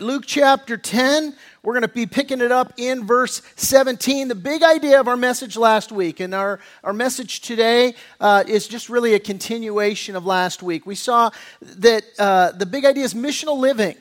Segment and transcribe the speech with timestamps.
[0.00, 4.26] Luke chapter 10, we're going to be picking it up in verse 17.
[4.26, 8.66] The big idea of our message last week and our, our message today uh, is
[8.66, 10.84] just really a continuation of last week.
[10.84, 11.30] We saw
[11.62, 13.94] that uh, the big idea is missional living.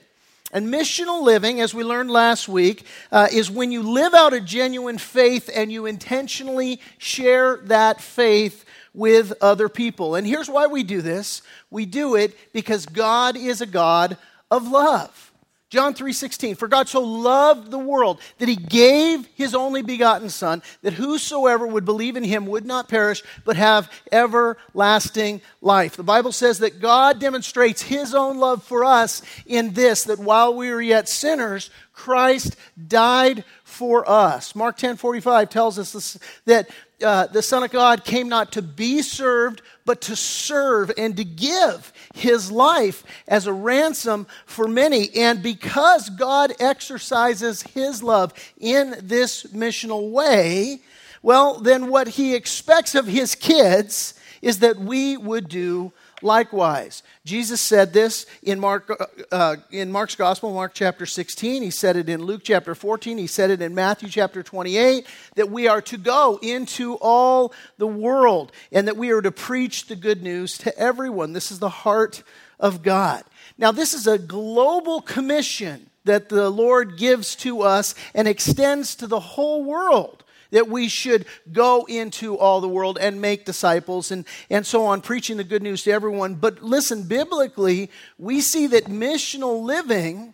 [0.51, 4.41] And missional living, as we learned last week, uh, is when you live out a
[4.41, 8.65] genuine faith and you intentionally share that faith
[8.95, 10.15] with other people.
[10.15, 14.17] And here's why we do this we do it because God is a God
[14.49, 15.32] of love.
[15.73, 20.61] John 3:16 For God so loved the world that he gave his only begotten son
[20.83, 25.97] that whosoever would believe in him would not perish but have everlasting life.
[25.97, 30.53] The Bible says that God demonstrates his own love for us in this that while
[30.53, 32.55] we were yet sinners Christ
[32.87, 34.53] died for us.
[34.53, 36.69] Mark 10:45 tells us this, that
[37.03, 41.23] uh, the Son of God came not to be served, but to serve and to
[41.23, 45.09] give his life as a ransom for many.
[45.15, 50.79] And because God exercises his love in this missional way,
[51.21, 55.91] well, then what he expects of his kids is that we would do
[56.23, 57.03] likewise.
[57.25, 61.63] Jesus said this in, Mark, uh, uh, in Mark's Gospel, Mark chapter 16.
[61.63, 63.17] He said it in Luke chapter 14.
[63.17, 67.87] He said it in Matthew chapter 28 that we are to go into all the
[67.87, 71.33] world and that we are to preach the good news to everyone.
[71.33, 72.23] This is the heart
[72.59, 73.23] of God.
[73.57, 79.07] Now, this is a global commission that the Lord gives to us and extends to
[79.07, 84.23] the whole world that we should go into all the world and make disciples and,
[84.49, 86.35] and so on, preaching the good news to everyone.
[86.35, 90.33] But listen, biblically, we see that missional living.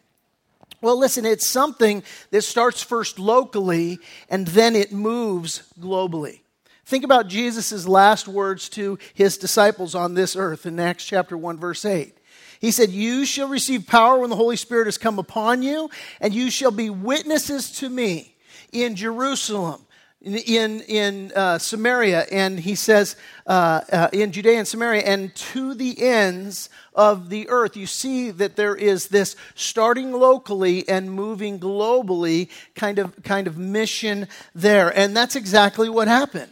[0.82, 3.98] Well, listen, it's something that starts first locally
[4.30, 6.42] and then it moves globally.
[6.86, 11.58] Think about Jesus' last words to his disciples on this earth in Acts chapter 1,
[11.58, 12.18] verse 8.
[12.60, 16.34] He said, You shall receive power when the Holy Spirit has come upon you, and
[16.34, 18.36] you shall be witnesses to me
[18.72, 19.86] in Jerusalem,
[20.22, 23.16] in, in, uh, Samaria, and he says,
[23.48, 27.78] uh, uh, in Judea and Samaria, and to the ends of the earth.
[27.78, 33.58] You see that there is this starting locally and moving globally kind of, kind of
[33.58, 34.90] mission there.
[34.90, 36.52] And that's exactly what happened.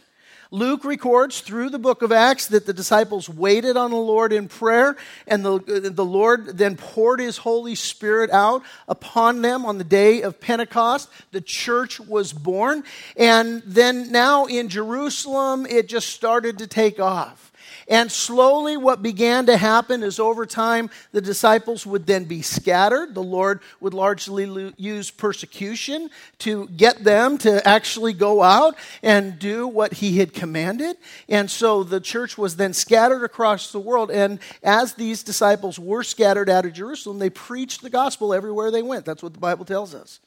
[0.50, 4.48] Luke records through the book of Acts that the disciples waited on the Lord in
[4.48, 5.58] prayer, and the,
[5.92, 11.10] the Lord then poured his Holy Spirit out upon them on the day of Pentecost.
[11.32, 12.84] The church was born,
[13.16, 17.47] and then now in Jerusalem, it just started to take off.
[17.88, 23.14] And slowly, what began to happen is over time, the disciples would then be scattered.
[23.14, 26.10] The Lord would largely use persecution
[26.40, 30.96] to get them to actually go out and do what He had commanded.
[31.30, 34.10] And so the church was then scattered across the world.
[34.10, 38.82] And as these disciples were scattered out of Jerusalem, they preached the gospel everywhere they
[38.82, 39.06] went.
[39.06, 40.20] That's what the Bible tells us.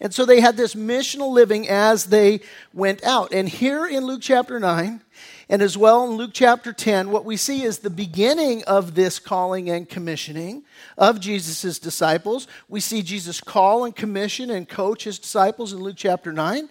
[0.00, 2.40] And so they had this missional living as they
[2.72, 3.32] went out.
[3.32, 5.00] And here in Luke chapter 9,
[5.48, 9.18] and as well in Luke chapter 10, what we see is the beginning of this
[9.18, 10.64] calling and commissioning
[10.98, 12.46] of Jesus' disciples.
[12.68, 16.68] We see Jesus call and commission and coach his disciples in Luke chapter 9.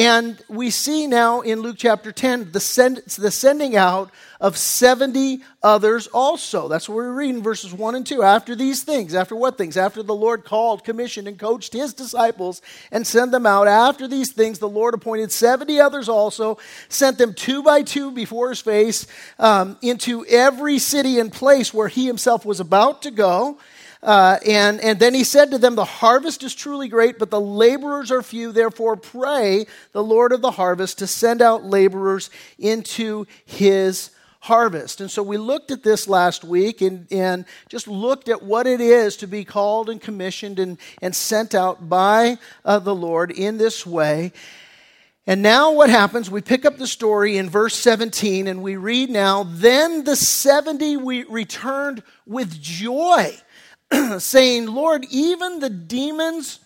[0.00, 5.42] And we see now in Luke chapter 10 the, send, the sending out of 70
[5.62, 6.68] others also.
[6.68, 8.22] That's what we're reading verses 1 and 2.
[8.22, 9.76] After these things, after what things?
[9.76, 13.68] After the Lord called, commissioned, and coached his disciples and sent them out.
[13.68, 16.56] After these things, the Lord appointed 70 others also,
[16.88, 19.06] sent them two by two before his face
[19.38, 23.58] um, into every city and place where he himself was about to go.
[24.02, 27.40] Uh, and, and then he said to them, The harvest is truly great, but the
[27.40, 28.50] laborers are few.
[28.52, 35.02] Therefore, pray the Lord of the harvest to send out laborers into his harvest.
[35.02, 38.80] And so we looked at this last week and, and just looked at what it
[38.80, 43.58] is to be called and commissioned and, and sent out by uh, the Lord in
[43.58, 44.32] this way.
[45.26, 46.30] And now what happens?
[46.30, 50.96] We pick up the story in verse 17 and we read now, Then the 70
[50.96, 53.36] we returned with joy
[54.18, 56.60] saying, Lord, even the demons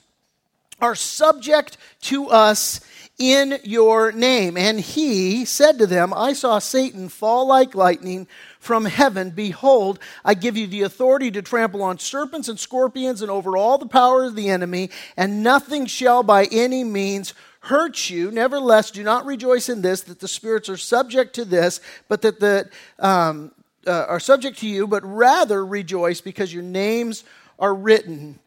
[0.81, 2.81] are subject to us
[3.19, 4.57] in your name.
[4.57, 8.27] And he said to them, I saw Satan fall like lightning
[8.59, 9.31] from heaven.
[9.31, 13.79] Behold, I give you the authority to trample on serpents and scorpions and over all
[13.79, 18.31] the power of the enemy, and nothing shall by any means hurt you.
[18.31, 22.41] Nevertheless, do not rejoice in this, that the spirits are subject to this, but that
[22.41, 22.69] the,
[22.99, 23.53] um,
[23.87, 27.25] uh, are subject to you, but rather rejoice because your names
[27.59, 28.39] are written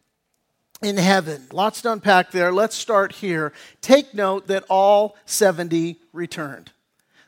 [0.81, 1.47] in heaven.
[1.51, 2.51] Lots to unpack there.
[2.51, 3.53] Let's start here.
[3.81, 6.71] Take note that all 70 returned.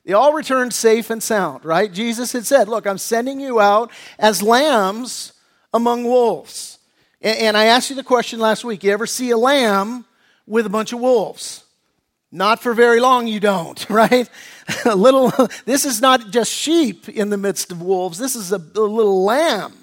[0.05, 1.91] They all returned safe and sound, right?
[1.91, 5.33] Jesus had said, Look, I'm sending you out as lambs
[5.73, 6.79] among wolves.
[7.21, 10.05] And, and I asked you the question last week you ever see a lamb
[10.47, 11.63] with a bunch of wolves?
[12.31, 14.29] Not for very long, you don't, right?
[14.85, 15.31] a little,
[15.65, 18.17] this is not just sheep in the midst of wolves.
[18.17, 19.73] This is a, a little lamb,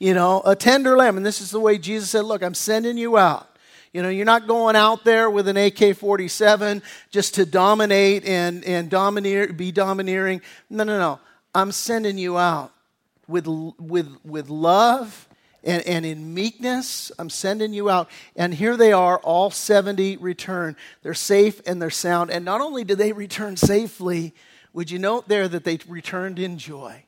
[0.00, 1.16] you know, a tender lamb.
[1.16, 3.48] And this is the way Jesus said, Look, I'm sending you out.
[3.92, 8.64] You know, you're not going out there with an AK 47 just to dominate and,
[8.64, 10.40] and domineer, be domineering.
[10.70, 11.20] No, no, no.
[11.54, 12.72] I'm sending you out
[13.28, 15.28] with, with, with love
[15.64, 17.12] and, and in meekness.
[17.18, 18.08] I'm sending you out.
[18.36, 20.76] And here they are, all 70 return.
[21.02, 22.30] They're safe and they're sound.
[22.30, 24.34] And not only did they return safely,
[24.72, 27.04] would you note there that they returned in joy?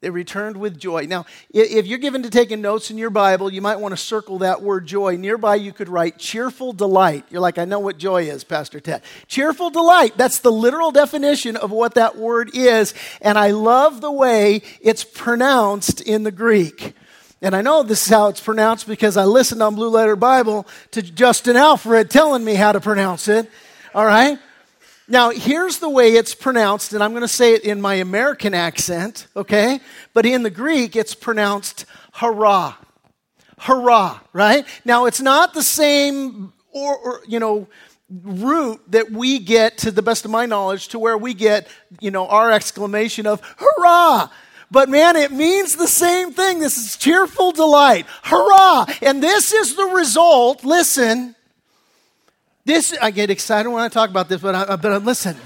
[0.00, 1.04] They returned with joy.
[1.06, 4.38] Now, if you're given to taking notes in your Bible, you might want to circle
[4.38, 5.16] that word joy.
[5.16, 7.26] Nearby, you could write cheerful delight.
[7.28, 9.02] You're like, I know what joy is, Pastor Ted.
[9.26, 10.16] Cheerful delight.
[10.16, 12.94] That's the literal definition of what that word is.
[13.20, 16.94] And I love the way it's pronounced in the Greek.
[17.42, 20.66] And I know this is how it's pronounced because I listened on Blue Letter Bible
[20.90, 23.50] to Justin Alfred telling me how to pronounce it.
[23.94, 24.38] All right?
[25.08, 28.54] Now, here's the way it's pronounced, and I'm going to say it in my American
[28.54, 29.80] accent, okay?
[30.14, 32.74] But in the Greek, it's pronounced hurrah.
[33.58, 34.64] Hurrah, right?
[34.84, 37.66] Now, it's not the same, or, or you know,
[38.22, 41.66] root that we get, to the best of my knowledge, to where we get,
[42.00, 44.28] you know, our exclamation of hurrah.
[44.70, 46.60] But man, it means the same thing.
[46.60, 48.06] This is cheerful delight.
[48.22, 48.86] Hurrah!
[49.02, 50.64] And this is the result.
[50.64, 51.34] Listen.
[52.64, 55.36] This, I get excited when I talk about this, but, I, uh, but uh, listen.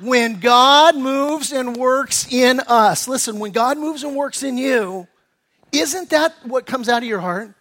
[0.00, 5.06] when God moves and works in us, listen, when God moves and works in you,
[5.72, 7.54] isn't that what comes out of your heart?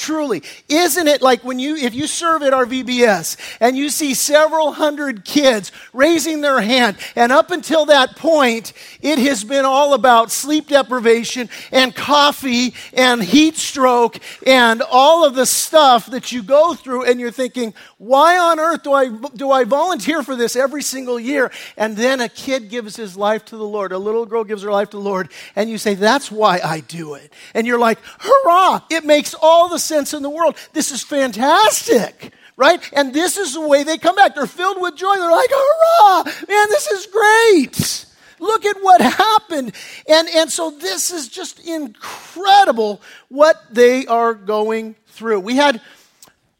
[0.00, 0.42] Truly.
[0.70, 4.72] Isn't it like when you, if you serve at our VBS and you see several
[4.72, 10.30] hundred kids raising their hand, and up until that point, it has been all about
[10.30, 14.16] sleep deprivation and coffee and heat stroke
[14.46, 18.84] and all of the stuff that you go through, and you're thinking, why on earth
[18.84, 21.52] do I, do I volunteer for this every single year?
[21.76, 24.72] And then a kid gives his life to the Lord, a little girl gives her
[24.72, 27.30] life to the Lord, and you say, that's why I do it.
[27.52, 28.80] And you're like, hurrah!
[28.88, 30.56] It makes all the sense in the world.
[30.72, 32.80] This is fantastic, right?
[32.92, 34.34] And this is the way they come back.
[34.34, 35.16] They're filled with joy.
[35.16, 38.06] They're like, hurrah, man, this is great.
[38.38, 39.74] Look at what happened.
[40.08, 45.40] And, and so this is just incredible what they are going through.
[45.40, 45.80] We had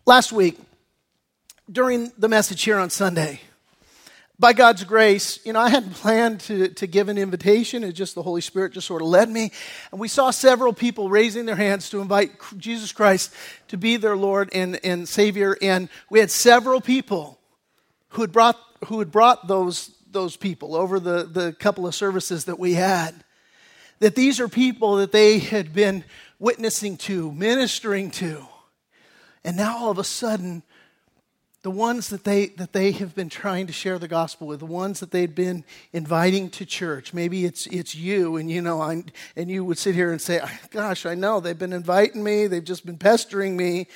[0.05, 0.59] last week,
[1.71, 3.41] during the message here on Sunday,
[4.41, 7.85] by God's grace, you know, I hadn't planned to, to give an invitation.
[7.85, 9.53] It just the Holy Spirit just sort of led me.
[9.93, 13.35] And we saw several people raising their hands to invite Jesus Christ
[13.69, 15.59] to be their Lord and, and Savior.
[15.61, 17.39] And we had several people
[18.09, 22.47] who had brought, who had brought those, those people over the, the couple of services
[22.47, 23.15] that we had.
[23.99, 26.03] That these are people that they had been
[26.39, 28.47] witnessing to, ministering to.
[29.45, 30.63] And now all of a sudden,
[31.63, 34.67] the ones that they that they have been trying to share the gospel with the
[34.67, 37.13] ones that they've been inviting to church.
[37.13, 39.05] Maybe it's it's you and you know I,
[39.37, 40.41] and you would sit here and say
[40.71, 41.41] gosh i know.
[41.41, 42.47] They've been inviting me.
[42.47, 43.89] They've just been pestering me.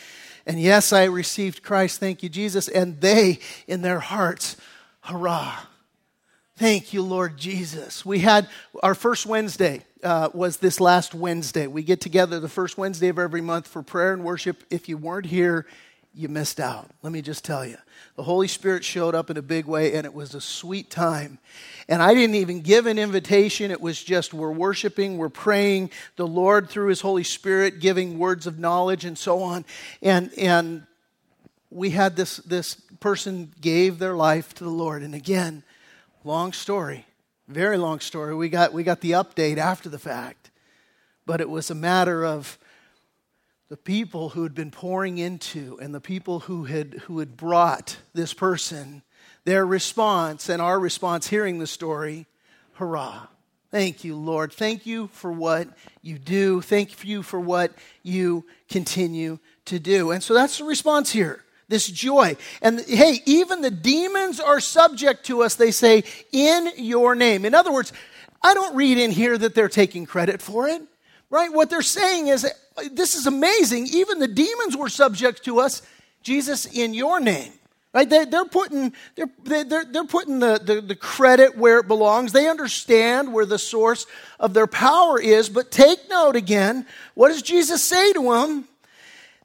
[0.46, 2.00] And yes i received christ.
[2.00, 2.68] Thank you jesus.
[2.68, 4.56] And they in their hearts
[5.00, 5.60] hurrah.
[6.56, 8.04] Thank you lord jesus.
[8.04, 8.46] We had
[8.82, 11.66] our first wednesday uh, was this last wednesday.
[11.66, 14.64] We get together the first wednesday of every month for prayer and worship.
[14.68, 15.64] If you weren't here
[16.14, 16.88] you missed out.
[17.02, 17.76] Let me just tell you.
[18.16, 21.38] The Holy Spirit showed up in a big way, and it was a sweet time.
[21.88, 23.70] And I didn't even give an invitation.
[23.70, 28.46] It was just we're worshiping, we're praying, the Lord through His Holy Spirit giving words
[28.46, 29.64] of knowledge and so on.
[30.00, 30.86] And, and
[31.70, 35.02] we had this, this person gave their life to the Lord.
[35.02, 35.64] And again,
[36.22, 37.06] long story,
[37.48, 38.34] very long story.
[38.34, 40.50] We got, we got the update after the fact.
[41.26, 42.58] But it was a matter of
[43.68, 47.96] the people who had been pouring into and the people who had, who had brought
[48.12, 49.02] this person,
[49.44, 52.26] their response and our response hearing the story,
[52.74, 53.26] hurrah.
[53.70, 54.52] Thank you, Lord.
[54.52, 55.68] Thank you for what
[56.00, 56.60] you do.
[56.60, 60.12] Thank you for what you continue to do.
[60.12, 62.36] And so that's the response here this joy.
[62.62, 67.44] And hey, even the demons are subject to us, they say, in your name.
[67.44, 67.92] In other words,
[68.42, 70.82] I don't read in here that they're taking credit for it,
[71.34, 71.52] right?
[71.52, 72.46] What they're saying is,
[72.92, 73.88] this is amazing.
[73.92, 75.82] Even the demons were subject to us,
[76.22, 77.52] Jesus, in your name.
[77.92, 78.08] Right?
[78.08, 79.30] They, are putting, they're,
[79.64, 82.32] they're, they're putting the, the, the credit where it belongs.
[82.32, 84.06] They understand where the source
[84.38, 85.48] of their power is.
[85.48, 88.64] But take note again what does Jesus say to them?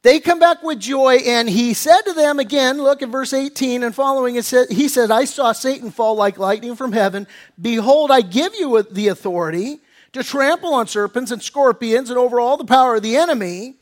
[0.01, 3.83] They come back with joy, and he said to them again, look at verse 18
[3.83, 7.27] and following, it said, he said, I saw Satan fall like lightning from heaven.
[7.61, 9.81] Behold, I give you the authority
[10.13, 13.75] to trample on serpents and scorpions and over all the power of the enemy,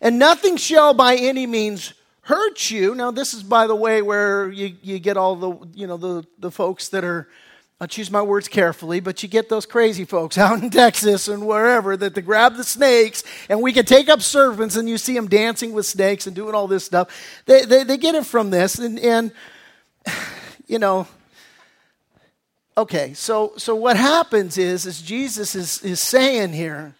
[0.00, 2.94] And nothing shall by any means hurt you.
[2.94, 6.26] Now, this is, by the way, where you, you get all the, you know, the,
[6.38, 7.28] the folks that are,
[7.80, 11.46] I'll choose my words carefully, but you get those crazy folks out in Texas and
[11.46, 15.14] wherever that they grab the snakes and we can take up serpents and you see
[15.14, 17.08] them dancing with snakes and doing all this stuff.
[17.46, 18.78] They, they, they get it from this.
[18.78, 19.32] And, and,
[20.66, 21.06] you know,
[22.76, 26.94] okay, so, so what happens is, is Jesus is, is saying here,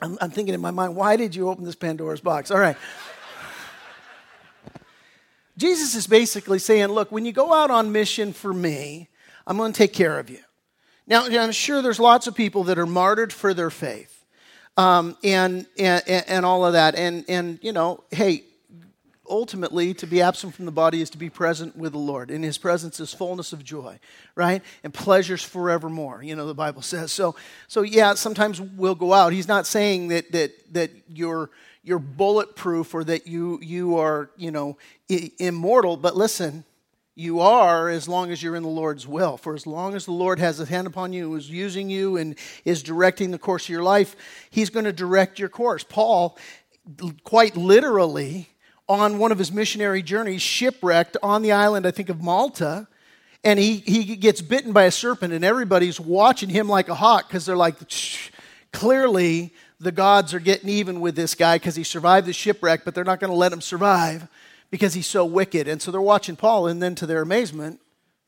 [0.00, 2.50] I'm, I'm thinking in my mind, why did you open this Pandora's box?
[2.50, 2.76] All right.
[5.56, 9.08] Jesus is basically saying, look, when you go out on mission for me,
[9.46, 10.38] I'm going to take care of you.
[11.06, 14.24] Now, I'm sure there's lots of people that are martyred for their faith
[14.76, 16.94] um, and, and, and all of that.
[16.94, 18.44] And, and, you know, hey,
[19.28, 22.30] ultimately, to be absent from the body is to be present with the Lord.
[22.30, 23.98] In his presence is fullness of joy,
[24.34, 24.62] right?
[24.82, 27.12] And pleasures forevermore, you know, the Bible says.
[27.12, 27.34] So,
[27.68, 29.32] so yeah, sometimes we'll go out.
[29.32, 31.50] He's not saying that, that, that you're
[31.82, 34.78] you're bulletproof or that you, you are, you know,
[35.10, 35.96] I- immortal.
[35.96, 36.64] But listen,
[37.14, 39.36] you are as long as you're in the Lord's will.
[39.36, 42.36] For as long as the Lord has a hand upon you, is using you, and
[42.64, 44.16] is directing the course of your life,
[44.50, 45.84] He's going to direct your course.
[45.84, 46.38] Paul,
[47.24, 48.48] quite literally,
[48.88, 52.88] on one of his missionary journeys, shipwrecked on the island, I think, of Malta.
[53.44, 57.26] And he, he gets bitten by a serpent, and everybody's watching him like a hawk
[57.28, 57.76] because they're like,
[58.72, 62.94] clearly the gods are getting even with this guy because he survived the shipwreck, but
[62.94, 64.28] they're not going to let him survive
[64.70, 65.66] because he's so wicked.
[65.66, 67.80] And so they're watching Paul, and then to their amazement,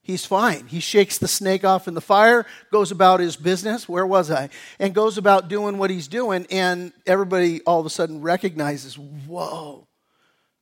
[0.03, 0.67] he's fine.
[0.67, 3.89] He shakes the snake off in the fire, goes about his business.
[3.89, 4.51] Where was I?
[4.81, 9.87] And goes about doing what he's doing, and everybody all of a sudden recognizes, whoa,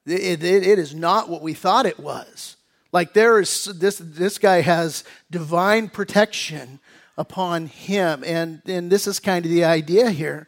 [0.06, 2.56] it, it, it is not what we thought it was.
[2.92, 6.78] Like there is this this guy has divine protection
[7.16, 10.46] upon him, and and this is kind of the idea here.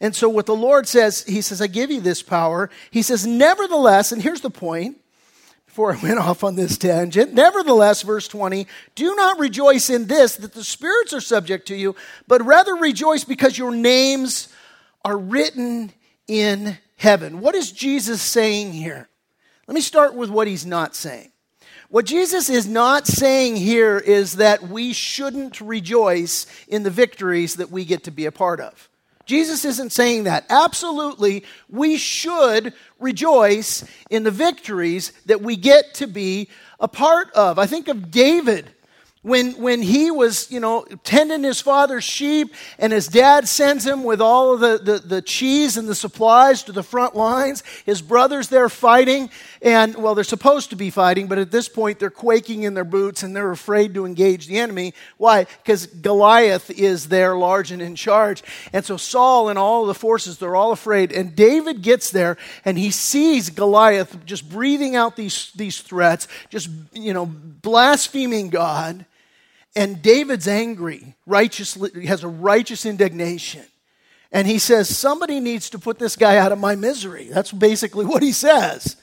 [0.00, 2.68] And so, what the Lord says, He says, I give you this power.
[2.90, 4.98] He says, nevertheless, and here's the point
[5.66, 7.32] before I went off on this tangent.
[7.32, 11.96] Nevertheless, verse 20, do not rejoice in this, that the spirits are subject to you,
[12.28, 14.48] but rather rejoice because your names
[15.04, 15.92] are written
[16.28, 17.40] in heaven.
[17.40, 19.08] What is Jesus saying here?
[19.66, 21.32] Let me start with what he's not saying.
[21.88, 27.70] What Jesus is not saying here is that we shouldn't rejoice in the victories that
[27.70, 28.88] we get to be a part of.
[29.26, 30.44] Jesus isn't saying that.
[30.50, 36.48] Absolutely, we should rejoice in the victories that we get to be
[36.80, 37.58] a part of.
[37.58, 38.73] I think of David
[39.24, 44.04] when, when he was, you know, tending his father's sheep and his dad sends him
[44.04, 48.02] with all of the, the, the, cheese and the supplies to the front lines, his
[48.02, 49.30] brothers there fighting,
[49.62, 52.84] and, well, they're supposed to be fighting, but at this point they're quaking in their
[52.84, 54.92] boots and they're afraid to engage the enemy.
[55.16, 55.44] Why?
[55.44, 58.42] Because Goliath is there large and in charge.
[58.74, 61.12] And so Saul and all the forces, they're all afraid.
[61.12, 66.68] And David gets there and he sees Goliath just breathing out these, these threats, just,
[66.92, 69.06] you know, blaspheming God.
[69.76, 73.64] And David's angry, righteously, has a righteous indignation.
[74.30, 77.28] And he says, Somebody needs to put this guy out of my misery.
[77.32, 78.96] That's basically what he says.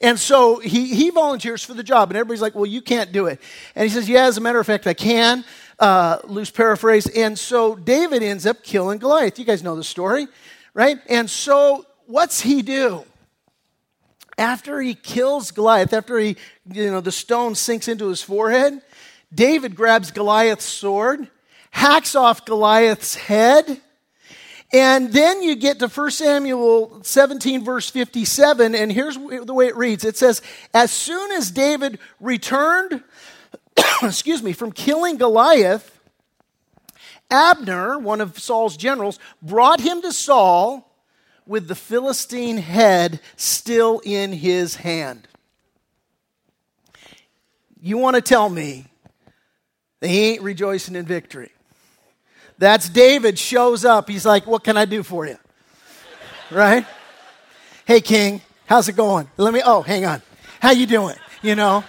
[0.00, 3.26] And so he, he volunteers for the job, and everybody's like, Well, you can't do
[3.26, 3.40] it.
[3.74, 5.44] And he says, Yeah, as a matter of fact, I can.
[5.78, 7.06] Uh, loose paraphrase.
[7.06, 9.38] And so David ends up killing Goliath.
[9.38, 10.26] You guys know the story,
[10.74, 10.98] right?
[11.08, 13.04] And so what's he do?
[14.36, 16.36] After he kills Goliath, after he,
[16.72, 18.80] you know, the stone sinks into his forehead,
[19.34, 21.28] David grabs Goliath's sword,
[21.70, 23.80] hacks off Goliath's head,
[24.72, 29.76] and then you get to 1 Samuel 17, verse 57, and here's the way it
[29.76, 30.42] reads it says,
[30.74, 33.02] As soon as David returned,
[34.02, 35.98] excuse me, from killing Goliath,
[37.30, 40.84] Abner, one of Saul's generals, brought him to Saul
[41.46, 45.28] with the Philistine head still in his hand.
[47.80, 48.87] You want to tell me
[50.00, 51.50] they ain't rejoicing in victory.
[52.58, 54.08] That's David shows up.
[54.08, 55.38] He's like, What can I do for you?
[56.50, 56.86] Right?
[57.84, 59.30] Hey, King, how's it going?
[59.36, 60.22] Let me, oh, hang on.
[60.60, 61.16] How you doing?
[61.42, 61.84] You know?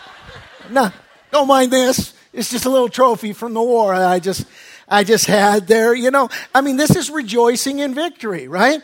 [0.70, 0.92] No,
[1.32, 2.14] don't mind this.
[2.32, 4.46] It's just a little trophy from the war I just,
[4.88, 5.96] I just had there.
[5.96, 8.82] You know, I mean, this is rejoicing in victory, right?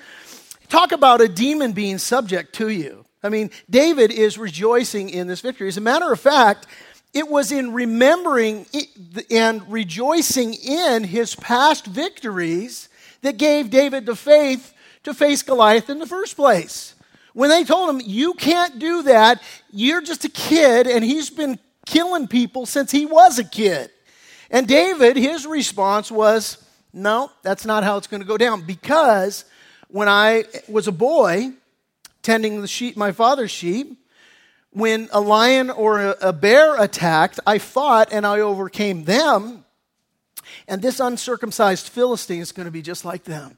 [0.68, 3.06] Talk about a demon being subject to you.
[3.22, 5.68] I mean, David is rejoicing in this victory.
[5.68, 6.68] As a matter of fact,
[7.16, 8.66] it was in remembering
[9.32, 12.90] and rejoicing in his past victories
[13.22, 16.94] that gave David the faith to face Goliath in the first place.
[17.34, 19.42] When they told him, You can't do that,
[19.72, 23.92] you're just a kid, and he's been killing people since he was a kid.
[24.52, 26.58] And David, his response was,
[26.92, 29.46] No, that's not how it's going to go down because
[29.88, 31.52] When I was a boy,
[32.24, 34.05] tending the sheep, my father's sheep,
[34.76, 39.64] when a lion or a, bear attacked, I fought and I overcame them.
[40.68, 43.58] And this uncircumcised Philistine is going to be just like them.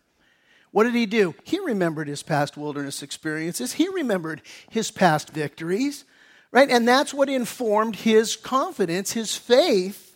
[0.70, 1.34] What did he do?
[1.44, 3.74] He remembered his past wilderness experiences.
[3.74, 6.06] He remembered his past victories,
[6.52, 6.70] right?
[6.70, 10.07] And that's what informed his confidence, his faith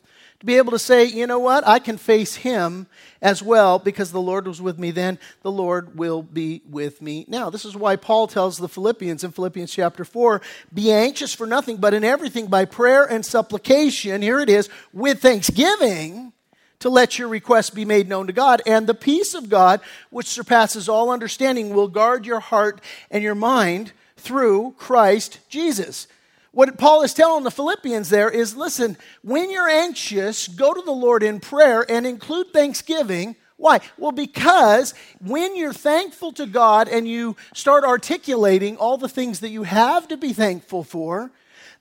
[0.42, 2.88] to be able to say, you know what, I can face him
[3.22, 7.26] as well because the Lord was with me then, the Lord will be with me
[7.28, 7.52] now.
[7.52, 10.42] This is why Paul tells the Philippians in Philippians chapter 4
[10.74, 15.22] be anxious for nothing, but in everything by prayer and supplication, here it is, with
[15.22, 16.34] thanksgiving
[16.80, 18.64] to let your requests be made known to God.
[18.66, 19.80] And the peace of God,
[20.10, 22.82] which surpasses all understanding, will guard your heart
[23.12, 26.08] and your mind through Christ Jesus.
[26.54, 30.92] What Paul is telling the Philippians there is listen, when you're anxious, go to the
[30.92, 33.38] Lord in prayer and include thanksgiving.
[33.56, 33.80] Why?
[33.98, 34.94] Well, because
[35.24, 40.10] when you're thankful to God and you start articulating all the things that you have
[40.10, 41.32] to be thankful for,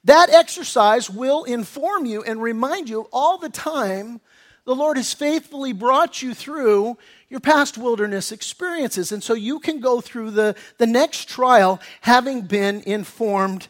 [0.04, 4.20] that exercise will inform you and remind you all the time
[4.66, 6.96] the Lord has faithfully brought you through
[7.28, 9.10] your past wilderness experiences.
[9.10, 13.66] And so you can go through the, the next trial having been informed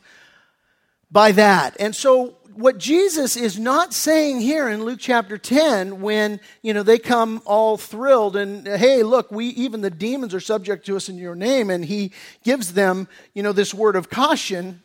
[1.10, 1.76] by that.
[1.80, 6.82] And so what Jesus is not saying here in Luke chapter 10 when, you know,
[6.82, 11.08] they come all thrilled and hey, look, we even the demons are subject to us
[11.08, 12.12] in your name and he
[12.44, 14.82] gives them, you know, this word of caution.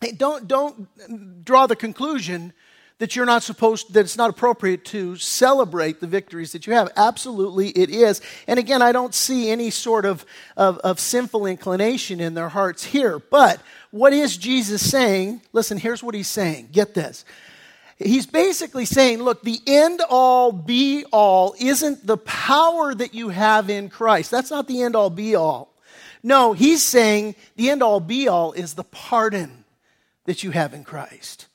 [0.00, 2.52] Hey, don't don't draw the conclusion
[3.00, 6.90] that you're not supposed that it's not appropriate to celebrate the victories that you have
[6.96, 10.24] absolutely it is and again i don't see any sort of,
[10.56, 15.42] of, of, sinful inclination in their hearts here but what is jesus saying?
[15.52, 16.68] Listen here's what he's saying.
[16.72, 17.24] Get this.
[17.98, 23.70] He's basically saying look the end all be all isn't the power that you have
[23.70, 24.30] in christ.
[24.30, 25.74] That's not the end all be all.
[26.22, 29.64] No he's saying the end all be all is the pardon
[30.24, 31.46] that you have in christ.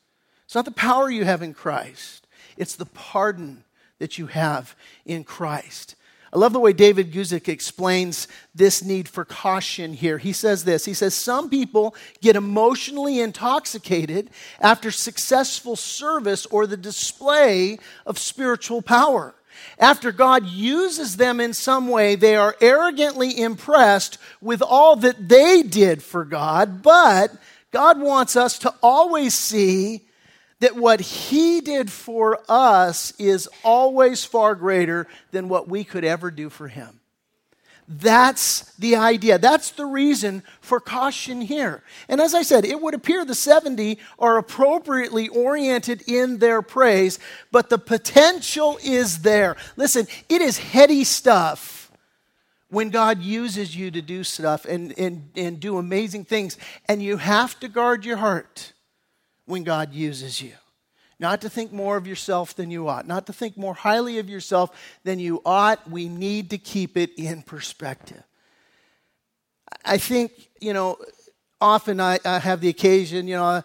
[0.56, 3.66] It's not the power you have in Christ, it's the pardon
[4.00, 5.96] that you have in Christ.
[6.36, 10.18] I love the way David Guzik explains this need for caution here.
[10.18, 16.76] He says this He says, Some people get emotionally intoxicated after successful service or the
[16.76, 19.34] display of spiritual power.
[19.80, 25.64] After God uses them in some way, they are arrogantly impressed with all that they
[25.64, 27.32] did for God, but
[27.72, 30.05] God wants us to always see
[30.60, 36.32] that what he did for us is always far greater than what we could ever
[36.32, 37.00] do for him.
[37.88, 39.38] That's the idea.
[39.38, 41.84] That's the reason for caution here.
[42.10, 47.20] And as I said, it would appear the 70 are appropriately oriented in their praise,
[47.52, 49.56] but the potential is there.
[49.76, 51.92] Listen, it is heady stuff
[52.70, 56.58] when God uses you to do stuff and, and, and do amazing things,
[56.90, 58.74] and you have to guard your heart
[59.46, 60.54] when God uses you.
[61.18, 64.30] Not to think more of yourself than you ought, not to think more highly of
[64.30, 65.90] yourself than you ought.
[65.90, 68.24] We need to keep it in perspective.
[69.86, 70.98] I think, you know,
[71.62, 73.64] often I, I have the occasion, you know, I,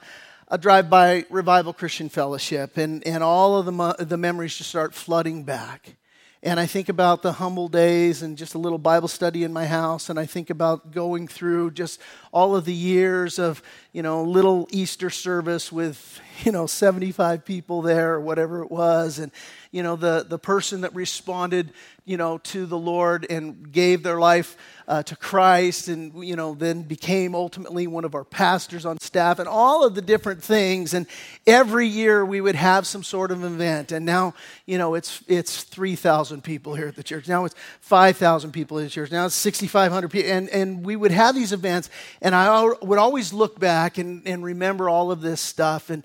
[0.49, 4.95] I, drive by Revival Christian Fellowship, and, and all of the, the memories just start
[4.95, 5.97] flooding back.
[6.43, 9.67] And I think about the humble days and just a little Bible study in my
[9.67, 10.09] house.
[10.09, 12.01] And I think about going through just
[12.33, 17.83] all of the years of, you know, little Easter service with, you know, 75 people
[17.83, 19.19] there or whatever it was.
[19.19, 19.31] And,
[19.73, 21.73] you know, the, the person that responded,
[22.05, 24.57] you know, to the Lord and gave their life
[24.89, 29.39] uh, to Christ and, you know, then became ultimately one of our pastors on staff
[29.39, 30.93] and all of the different things.
[30.93, 31.07] And
[31.47, 33.93] every year we would have some sort of event.
[33.93, 34.35] And now,
[34.67, 37.29] you know, it's, it's 3,000 people here at the church.
[37.29, 39.13] Now it's 5,000 people at the church.
[39.13, 40.33] Now it's 6,500 people.
[40.33, 41.91] And, and we would have these events.
[42.21, 45.91] And I would always look back and, and remember all of this stuff.
[45.91, 46.03] And,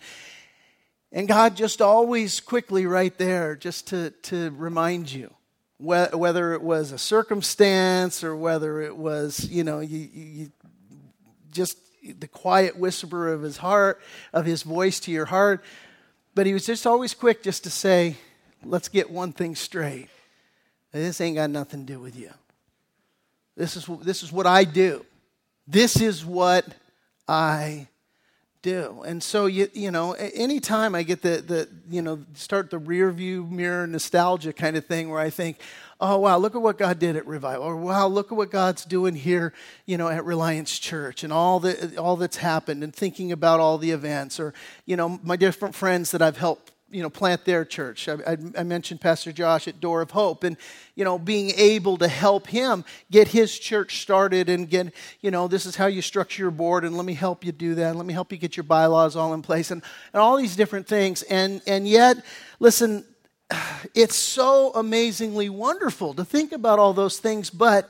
[1.16, 5.34] and God just always quickly right there just to, to remind you
[5.78, 10.52] whether it was a circumstance or whether it was, you know, you, you
[11.52, 11.78] just
[12.20, 14.02] the quiet whisper of his heart,
[14.34, 15.64] of his voice to your heart.
[16.36, 18.18] But he was just always quick just to say,
[18.66, 20.10] let's get one thing straight.
[20.92, 22.32] This ain't got nothing to do with you.
[23.56, 25.06] This is, this is what I do.
[25.66, 26.68] This is what
[27.26, 27.88] I
[28.66, 29.04] do.
[29.06, 33.12] And so you you know, anytime I get the the you know start the rear
[33.12, 35.60] view mirror nostalgia kind of thing where I think,
[36.02, 38.84] oh wow, look at what God did at Revival, or wow, look at what God's
[38.84, 39.54] doing here,
[39.86, 43.78] you know, at Reliance Church, and all the all that's happened, and thinking about all
[43.78, 44.54] the events, or
[44.88, 48.08] you know, my different friends that I've helped you know, plant their church.
[48.08, 50.56] I, I, mentioned Pastor Josh at Door of Hope and,
[50.94, 55.48] you know, being able to help him get his church started and get, you know,
[55.48, 57.90] this is how you structure your board and let me help you do that.
[57.90, 59.82] And let me help you get your bylaws all in place and,
[60.14, 61.24] and all these different things.
[61.24, 62.24] And, and yet,
[62.60, 63.04] listen,
[63.96, 67.90] it's so amazingly wonderful to think about all those things, but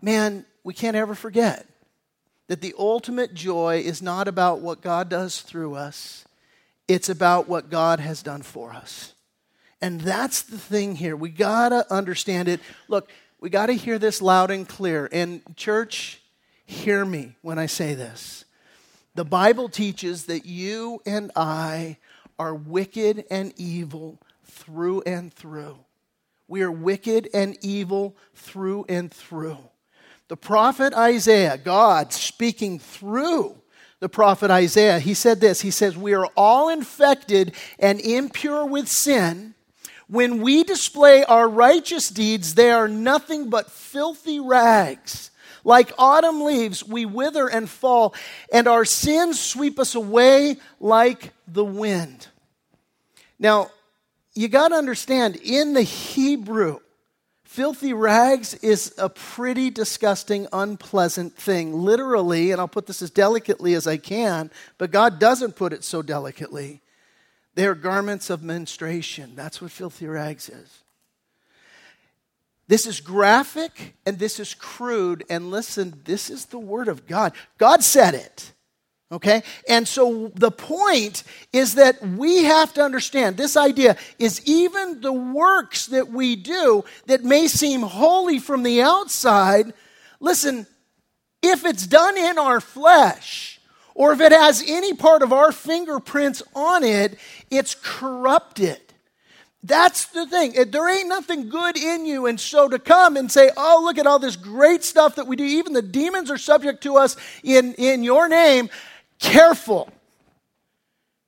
[0.00, 1.66] man, we can't ever forget
[2.48, 6.25] that the ultimate joy is not about what God does through us
[6.88, 9.14] it's about what God has done for us.
[9.80, 11.16] And that's the thing here.
[11.16, 12.60] We got to understand it.
[12.88, 15.08] Look, we got to hear this loud and clear.
[15.12, 16.20] And, church,
[16.64, 18.44] hear me when I say this.
[19.14, 21.98] The Bible teaches that you and I
[22.38, 25.78] are wicked and evil through and through.
[26.48, 29.58] We are wicked and evil through and through.
[30.28, 33.56] The prophet Isaiah, God speaking through
[34.00, 34.98] the prophet Isaiah.
[34.98, 39.54] He said this He says, We are all infected and impure with sin.
[40.08, 45.30] When we display our righteous deeds, they are nothing but filthy rags.
[45.64, 48.14] Like autumn leaves, we wither and fall,
[48.52, 52.28] and our sins sweep us away like the wind.
[53.40, 53.72] Now,
[54.32, 56.78] you got to understand, in the Hebrew,
[57.56, 61.72] Filthy rags is a pretty disgusting, unpleasant thing.
[61.72, 65.82] Literally, and I'll put this as delicately as I can, but God doesn't put it
[65.82, 66.82] so delicately.
[67.54, 69.34] They are garments of menstruation.
[69.36, 70.82] That's what filthy rags is.
[72.68, 75.24] This is graphic and this is crude.
[75.30, 77.32] And listen, this is the Word of God.
[77.56, 78.52] God said it.
[79.12, 79.42] Okay?
[79.68, 85.12] And so the point is that we have to understand this idea is even the
[85.12, 89.72] works that we do that may seem holy from the outside,
[90.18, 90.66] listen,
[91.40, 93.60] if it's done in our flesh,
[93.94, 97.16] or if it has any part of our fingerprints on it,
[97.50, 98.80] it's corrupted.
[99.62, 100.52] That's the thing.
[100.70, 102.26] There ain't nothing good in you.
[102.26, 105.34] And so to come and say, oh, look at all this great stuff that we
[105.34, 108.68] do, even the demons are subject to us in, in your name
[109.18, 109.90] careful.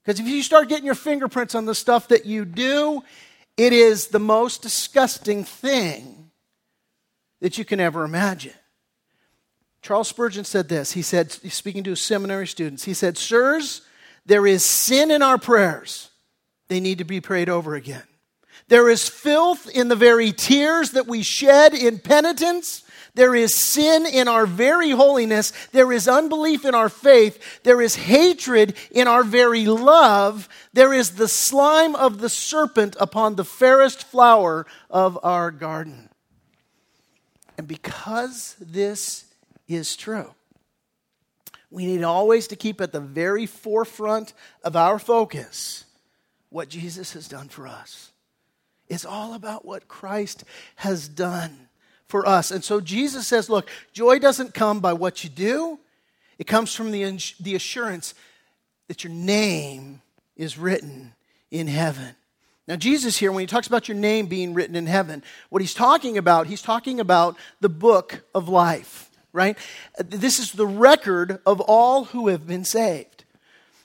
[0.04, 3.02] Because if you start getting your fingerprints on the stuff that you do,
[3.56, 6.30] it is the most disgusting thing
[7.40, 8.54] that you can ever imagine.
[9.82, 10.92] Charles Spurgeon said this.
[10.92, 13.82] He said, speaking to his seminary students, he said, Sirs,
[14.26, 16.10] there is sin in our prayers.
[16.68, 18.02] They need to be prayed over again.
[18.68, 22.84] There is filth in the very tears that we shed in penitence.
[23.14, 25.52] There is sin in our very holiness.
[25.72, 27.62] There is unbelief in our faith.
[27.62, 30.48] There is hatred in our very love.
[30.72, 36.08] There is the slime of the serpent upon the fairest flower of our garden.
[37.56, 39.24] And because this
[39.66, 40.32] is true,
[41.70, 45.84] we need always to keep at the very forefront of our focus
[46.50, 48.10] what Jesus has done for us.
[48.88, 50.44] It's all about what Christ
[50.76, 51.67] has done
[52.08, 52.50] for us.
[52.50, 55.78] And so Jesus says, look, joy doesn't come by what you do,
[56.38, 57.02] it comes from the,
[57.40, 58.14] the assurance
[58.86, 60.00] that your name
[60.36, 61.14] is written
[61.50, 62.14] in heaven.
[62.66, 65.74] Now, Jesus here, when he talks about your name being written in heaven, what he's
[65.74, 69.56] talking about, he's talking about the book of life, right?
[69.98, 73.24] This is the record of all who have been saved.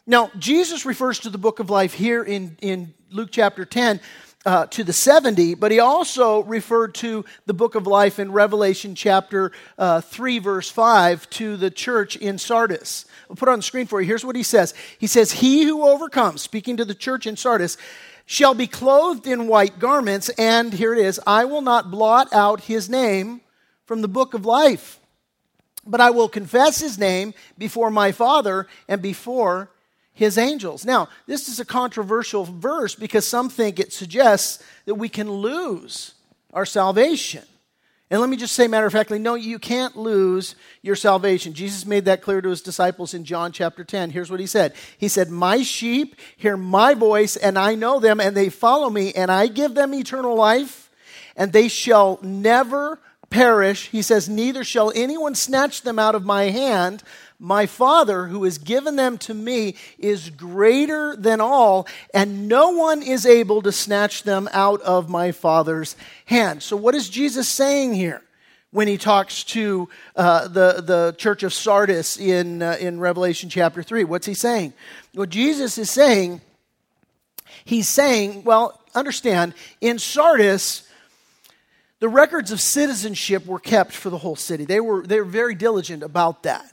[0.06, 4.02] Now, Jesus refers to the book of life here in, in Luke chapter 10
[4.46, 8.96] uh, to the 70, but he also referred to the book of life in Revelation
[8.96, 13.06] chapter uh, 3, verse 5, to the church in Sardis.
[13.30, 14.08] I'll put it on the screen for you.
[14.08, 17.78] Here's what he says He says, He who overcomes, speaking to the church in Sardis,
[18.26, 22.62] shall be clothed in white garments, and here it is, I will not blot out
[22.62, 23.42] his name
[23.86, 25.00] from the book of life,
[25.86, 29.70] but I will confess his name before my Father and before
[30.14, 30.86] his angels.
[30.86, 36.14] Now, this is a controversial verse because some think it suggests that we can lose
[36.54, 37.44] our salvation.
[38.14, 41.54] And let me just say, matter of factly, no, you can't lose your salvation.
[41.54, 44.12] Jesus made that clear to his disciples in John chapter 10.
[44.12, 48.20] Here's what he said He said, My sheep hear my voice, and I know them,
[48.20, 50.92] and they follow me, and I give them eternal life,
[51.36, 53.00] and they shall never
[53.32, 53.90] perish.
[53.90, 57.02] He says, Neither shall anyone snatch them out of my hand.
[57.44, 63.04] My Father, who has given them to me, is greater than all, and no one
[63.04, 66.64] is able to snatch them out of my Father's hand.
[66.64, 68.22] So, what is Jesus saying here?
[68.72, 73.84] when he talks to uh, the, the church of Sardis in, uh, in Revelation chapter
[73.84, 74.04] 3.
[74.04, 74.74] What's he saying?
[75.14, 76.42] What Jesus is saying,
[77.66, 80.90] he's saying, well, understand, in Sardis,
[82.00, 84.66] the records of citizenship were kept for the whole city.
[84.66, 86.66] They were, they were very diligent about that.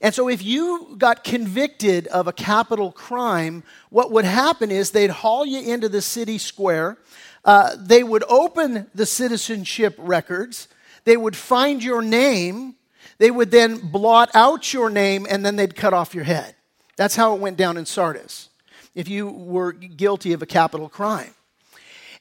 [0.00, 5.10] And so, if you got convicted of a capital crime, what would happen is they'd
[5.10, 6.98] haul you into the city square.
[7.44, 10.68] Uh, they would open the citizenship records.
[11.04, 12.74] They would find your name.
[13.18, 16.54] They would then blot out your name and then they'd cut off your head.
[16.96, 18.48] That's how it went down in Sardis
[18.94, 21.34] if you were guilty of a capital crime.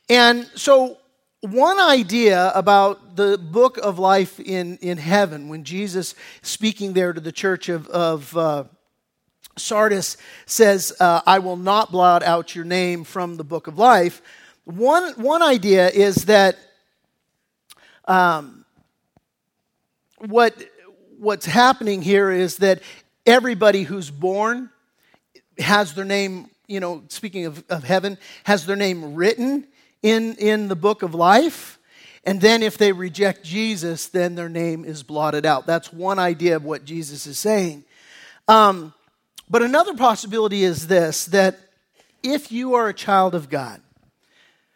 [0.09, 0.97] And so,
[1.45, 7.21] one idea about the book of life in, in heaven, when Jesus, speaking there to
[7.21, 8.63] the church of, of uh,
[9.57, 14.21] Sardis, says, uh, I will not blot out your name from the book of life.
[14.65, 16.57] One, one idea is that
[18.05, 18.65] um,
[20.17, 20.55] what,
[21.19, 22.81] what's happening here is that
[23.25, 24.69] everybody who's born
[25.59, 29.67] has their name, you know, speaking of, of heaven, has their name written
[30.05, 31.79] in, in the book of life.
[32.25, 35.65] And then if they reject Jesus, then their name is blotted out.
[35.65, 37.83] That's one idea of what Jesus is saying.
[38.47, 38.93] Um,
[39.49, 41.57] but another possibility is this that
[42.21, 43.81] if you are a child of God,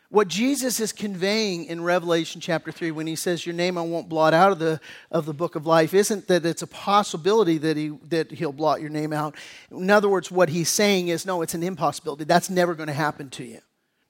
[0.09, 4.09] what Jesus is conveying in Revelation chapter 3 when he says, Your name I won't
[4.09, 4.79] blot out of the,
[5.11, 8.81] of the book of life isn't that it's a possibility that, he, that he'll blot
[8.81, 9.35] your name out.
[9.69, 12.23] In other words, what he's saying is, No, it's an impossibility.
[12.23, 13.59] That's never going to happen to you.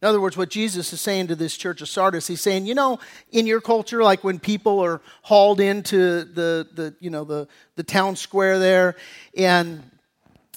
[0.01, 2.73] In other words, what Jesus is saying to this church of Sardis, he's saying, you
[2.73, 2.99] know,
[3.31, 7.83] in your culture, like when people are hauled into the, the you know, the, the
[7.83, 8.95] town square there,
[9.35, 9.83] and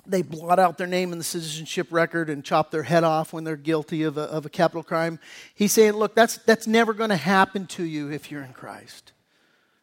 [0.07, 3.45] they blot out their name in the citizenship record and chop their head off when
[3.45, 5.19] they're guilty of a, of a capital crime.
[5.55, 9.13] He's saying, look, that's, that's never going to happen to you if you're in Christ.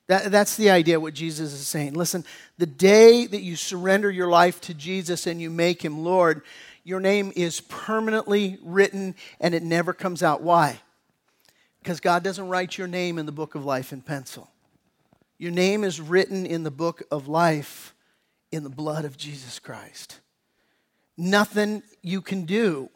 [0.07, 1.93] That, that's the idea, what Jesus is saying.
[1.93, 2.25] Listen,
[2.57, 6.41] the day that you surrender your life to Jesus and you make him Lord,
[6.89, 10.41] your name is permanently written and it never comes out.
[10.41, 10.81] Why?
[11.83, 14.49] Because God doesn't write your name in the book of life in pencil.
[15.37, 17.93] Your name is written in the book of life
[18.51, 20.19] in the blood of Jesus Christ.
[21.15, 22.89] Nothing you can do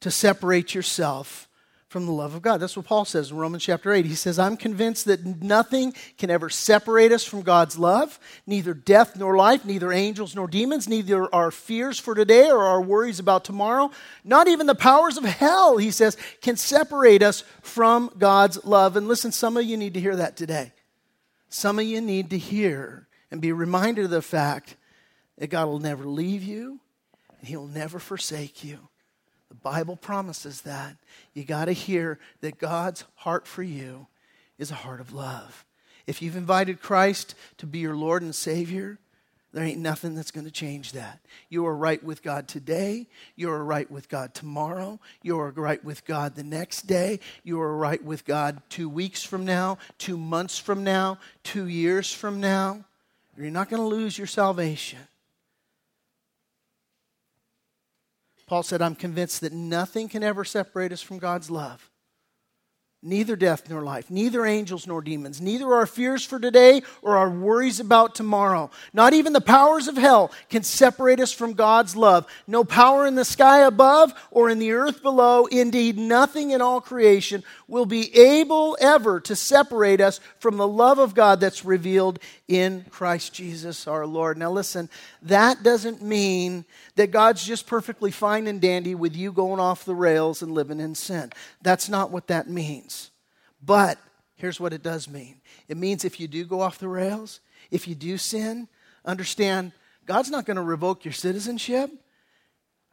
[0.00, 1.47] to separate yourself
[1.88, 2.58] from the love of God.
[2.58, 4.04] That's what Paul says in Romans chapter 8.
[4.04, 9.16] He says, I'm convinced that nothing can ever separate us from God's love, neither death
[9.16, 13.44] nor life, neither angels nor demons, neither our fears for today or our worries about
[13.44, 13.90] tomorrow,
[14.22, 18.96] not even the powers of hell, he says, can separate us from God's love.
[18.96, 20.72] And listen, some of you need to hear that today.
[21.48, 24.76] Some of you need to hear and be reminded of the fact
[25.38, 26.80] that God will never leave you
[27.38, 28.88] and He'll never forsake you.
[29.48, 30.96] The Bible promises that.
[31.34, 34.06] You got to hear that God's heart for you
[34.58, 35.64] is a heart of love.
[36.06, 38.98] If you've invited Christ to be your Lord and Savior,
[39.52, 41.20] there ain't nothing that's going to change that.
[41.48, 43.06] You are right with God today.
[43.34, 45.00] You are right with God tomorrow.
[45.22, 47.20] You are right with God the next day.
[47.44, 52.12] You are right with God two weeks from now, two months from now, two years
[52.12, 52.84] from now.
[53.38, 54.98] You're not going to lose your salvation.
[58.48, 61.90] Paul said, I'm convinced that nothing can ever separate us from God's love.
[63.00, 67.30] Neither death nor life, neither angels nor demons, neither our fears for today or our
[67.30, 68.72] worries about tomorrow.
[68.92, 72.26] Not even the powers of hell can separate us from God's love.
[72.48, 76.80] No power in the sky above or in the earth below, indeed, nothing in all
[76.80, 82.18] creation will be able ever to separate us from the love of God that's revealed
[82.48, 84.38] in Christ Jesus our Lord.
[84.38, 84.88] Now, listen,
[85.22, 86.64] that doesn't mean
[86.96, 90.80] that God's just perfectly fine and dandy with you going off the rails and living
[90.80, 91.30] in sin.
[91.62, 92.87] That's not what that means.
[93.64, 93.98] But
[94.36, 97.40] here's what it does mean it means if you do go off the rails,
[97.70, 98.68] if you do sin,
[99.04, 99.72] understand
[100.06, 101.90] God's not going to revoke your citizenship.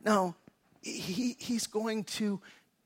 [0.04, 0.36] No,
[0.82, 2.42] he, He's going to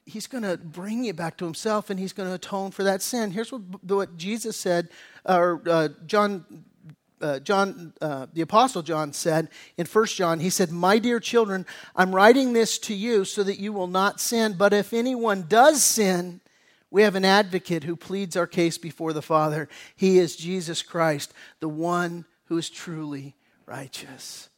[0.10, 3.02] he's going to bring you back to himself and he's going to atone for that
[3.02, 3.32] sin.
[3.32, 4.90] Here's what, what Jesus said,
[5.24, 6.64] or uh, John,
[7.22, 11.66] uh, John uh, the Apostle John said in 1 John, he said, My dear children,
[11.96, 15.84] I'm writing this to you so that you will not sin, but if anyone does
[15.84, 16.42] sin,
[16.92, 19.70] we have an advocate who pleads our case before the Father.
[19.96, 24.50] He is Jesus Christ, the one who is truly righteous.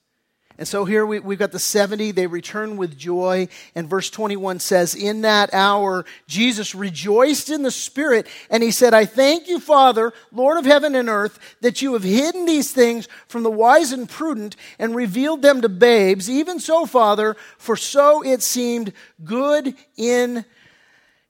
[0.58, 3.48] And so here we, we've got the 70, they return with joy.
[3.74, 8.94] And verse 21 says, In that hour, Jesus rejoiced in the Spirit, and he said,
[8.94, 13.08] I thank you, Father, Lord of heaven and earth, that you have hidden these things
[13.28, 16.30] from the wise and prudent and revealed them to babes.
[16.30, 20.46] Even so, Father, for so it seemed good in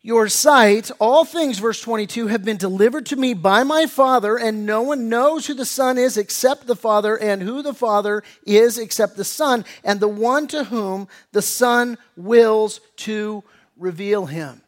[0.03, 4.65] your sight, all things, verse 22, have been delivered to me by my Father, and
[4.65, 8.79] no one knows who the Son is except the Father, and who the Father is
[8.79, 13.43] except the Son, and the one to whom the Son wills to
[13.77, 14.61] reveal him.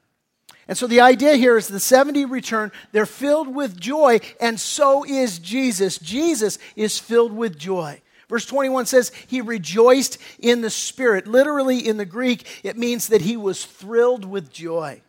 [0.68, 5.04] And so the idea here is the 70 return, they're filled with joy, and so
[5.04, 5.98] is Jesus.
[5.98, 8.00] Jesus is filled with joy.
[8.30, 11.26] Verse 21 says, He rejoiced in the Spirit.
[11.26, 15.02] Literally, in the Greek, it means that he was thrilled with joy.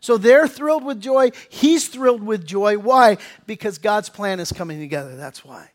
[0.00, 1.30] So they're thrilled with joy.
[1.48, 2.78] He's thrilled with joy.
[2.78, 3.18] Why?
[3.46, 5.16] Because God's plan is coming together.
[5.16, 5.70] That's why.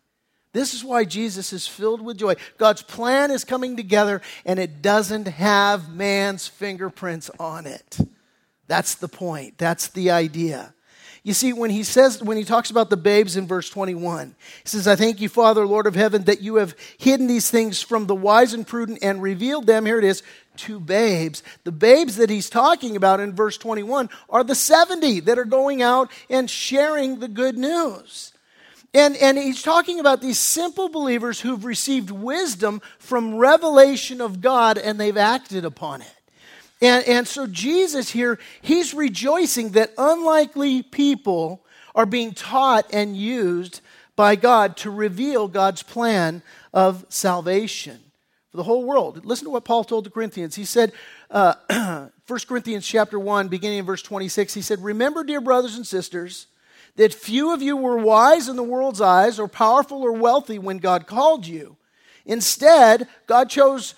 [0.54, 2.36] This is why Jesus is filled with joy.
[2.58, 7.98] God's plan is coming together, and it doesn't have man's fingerprints on it.
[8.68, 9.58] That's the point.
[9.58, 10.74] That's the idea.
[11.24, 14.68] You see, when he says, when he talks about the babes in verse 21, he
[14.68, 18.08] says, I thank you, Father, Lord of heaven, that you have hidden these things from
[18.08, 20.24] the wise and prudent and revealed them, here it is,
[20.58, 21.44] to babes.
[21.64, 25.82] The babes that he's talking about in verse 21 are the 70 that are going
[25.82, 28.34] out and sharing the good news.
[28.94, 34.78] And, and he's talking about these simple believers who've received wisdom from revelation of God
[34.78, 36.14] and they've acted upon it.
[36.82, 41.64] And, and so Jesus here, he's rejoicing that unlikely people
[41.96, 43.82] are being taught and used
[44.16, 46.42] by God to reveal God's plan
[46.74, 48.00] of salvation
[48.52, 49.26] for the whole world.
[49.26, 50.56] Listen to what Paul told the Corinthians.
[50.56, 50.92] He said,
[51.30, 51.56] uh,
[52.28, 56.48] 1 Corinthians chapter 1, beginning in verse 26, he said, Remember, dear brothers and sisters,
[56.98, 60.80] that few of you were wise in the world's eyes or powerful or wealthy when
[60.80, 61.78] God called you.
[62.26, 63.96] Instead, God chose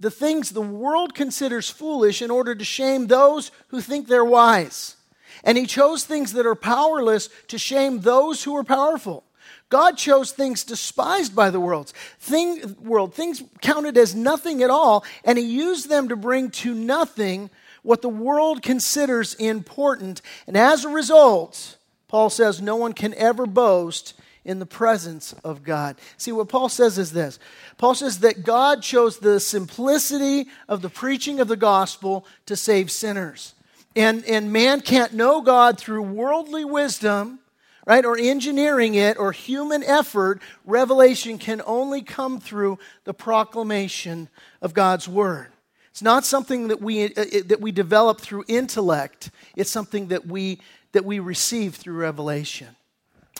[0.00, 4.96] the things the world considers foolish in order to shame those who think they're wise.
[5.44, 9.24] And he chose things that are powerless to shame those who are powerful.
[9.72, 15.02] God chose things despised by the world, thing, world, things counted as nothing at all,
[15.24, 17.48] and he used them to bring to nothing
[17.82, 20.20] what the world considers important.
[20.46, 24.12] And as a result, Paul says no one can ever boast
[24.44, 25.96] in the presence of God.
[26.18, 27.38] See, what Paul says is this
[27.78, 32.90] Paul says that God chose the simplicity of the preaching of the gospel to save
[32.90, 33.54] sinners.
[33.96, 37.38] And, and man can't know God through worldly wisdom,
[37.86, 40.40] right, or engineering it, or human effort.
[40.64, 44.28] Revelation can only come through the proclamation
[44.60, 45.48] of God's word.
[45.90, 50.58] It's not something that we, uh, that we develop through intellect, it's something that we,
[50.92, 52.68] that we receive through revelation.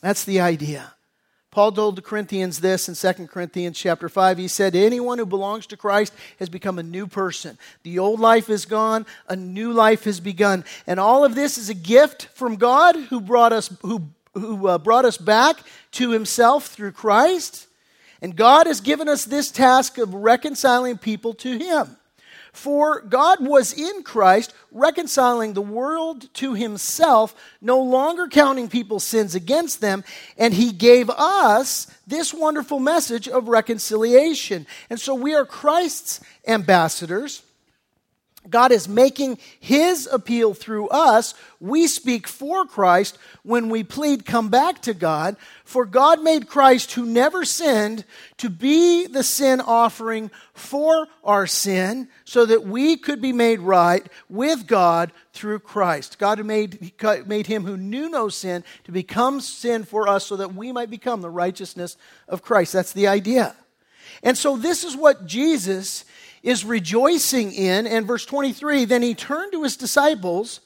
[0.03, 0.95] That's the idea.
[1.53, 4.39] Paul told the Corinthians this in 2 Corinthians chapter 5.
[4.39, 7.59] He said, Anyone who belongs to Christ has become a new person.
[7.83, 10.65] The old life is gone, a new life has begun.
[10.87, 14.79] And all of this is a gift from God who brought us, who, who uh,
[14.79, 15.59] brought us back
[15.93, 17.67] to himself through Christ.
[18.21, 21.97] And God has given us this task of reconciling people to him.
[22.53, 29.35] For God was in Christ, reconciling the world to himself, no longer counting people's sins
[29.35, 30.05] against them,
[30.37, 34.67] and he gave us this wonderful message of reconciliation.
[34.91, 37.43] And so we are Christ's ambassadors
[38.51, 41.35] God is making his appeal through us.
[41.61, 45.37] We speak for Christ when we plead, come back to God.
[45.65, 48.05] For God made Christ, who never sinned,
[48.39, 54.07] to be the sin offering for our sin, so that we could be made right
[54.29, 56.19] with God through Christ.
[56.19, 56.93] God made,
[57.27, 60.91] made him who knew no sin to become sin for us, so that we might
[60.91, 61.97] become the righteousness
[62.29, 62.73] of Christ.
[62.73, 63.55] That's the idea.
[64.23, 66.05] And so, this is what Jesus
[66.43, 67.87] is rejoicing in.
[67.87, 70.61] And verse 23 then he turned to his disciples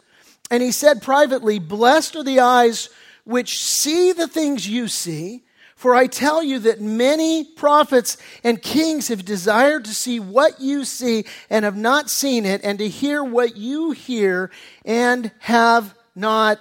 [0.51, 2.89] and he said privately, Blessed are the eyes
[3.25, 5.43] which see the things you see.
[5.75, 10.87] For I tell you that many prophets and kings have desired to see what you
[10.87, 14.51] see and have not seen it, and to hear what you hear
[14.87, 16.59] and have not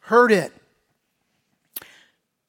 [0.00, 0.50] heard it.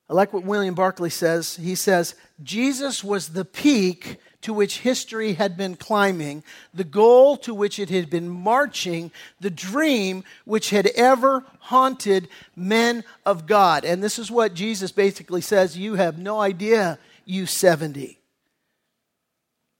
[0.10, 1.58] I like what William Barclay says.
[1.58, 7.54] He says, Jesus was the peak to which history had been climbing, the goal to
[7.54, 13.84] which it had been marching, the dream which had ever haunted men of God.
[13.84, 18.17] And this is what Jesus basically says You have no idea, you 70,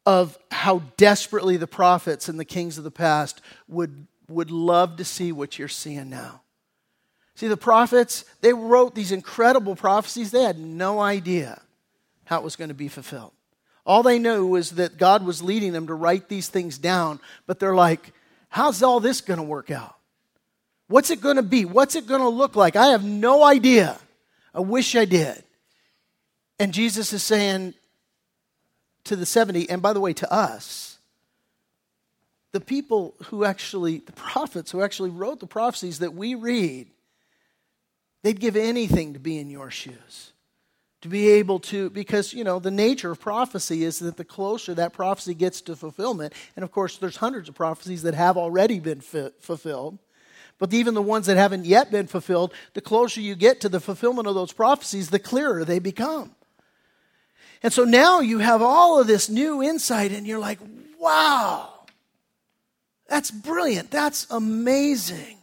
[0.05, 5.05] of how desperately the prophets and the kings of the past would, would love to
[5.05, 6.41] see what you're seeing now.
[7.35, 11.61] See, the prophets, they wrote these incredible prophecies, they had no idea
[12.25, 13.31] how it was going to be fulfilled.
[13.85, 17.59] All they knew was that God was leading them to write these things down, but
[17.59, 18.13] they're like,
[18.49, 19.95] how's all this going to work out?
[20.87, 21.65] What's it going to be?
[21.65, 22.75] What's it going to look like?
[22.75, 23.97] I have no idea.
[24.54, 25.43] I wish I did.
[26.60, 27.73] And Jesus is saying
[29.06, 30.97] to the 70, and by the way, to us,
[32.51, 36.87] the people who actually, the prophets who actually wrote the prophecies that we read,
[38.23, 40.33] they'd give anything to be in your shoes
[41.02, 44.73] to be able to because you know the nature of prophecy is that the closer
[44.73, 48.79] that prophecy gets to fulfillment and of course there's hundreds of prophecies that have already
[48.79, 49.97] been fi- fulfilled
[50.60, 53.79] but even the ones that haven't yet been fulfilled the closer you get to the
[53.79, 56.35] fulfillment of those prophecies the clearer they become
[57.62, 60.60] And so now you have all of this new insight, and you're like,
[61.00, 61.73] wow,
[63.10, 63.91] that's brilliant.
[63.91, 65.38] That's amazing.